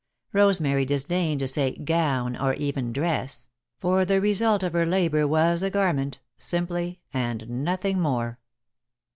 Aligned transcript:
Rosemary 0.33 0.83
disdained 0.83 1.41
to 1.41 1.47
say 1.47 1.75
"gown" 1.77 2.35
or 2.35 2.55
even 2.55 2.91
"dress," 2.91 3.47
for 3.77 4.03
the 4.03 4.19
result 4.19 4.63
of 4.63 4.73
her 4.73 4.83
labour 4.87 5.27
was 5.27 5.61
a 5.61 5.69
garment, 5.69 6.21
simply, 6.39 6.99
and 7.13 7.47
nothing 7.47 7.99
more. 8.01 8.39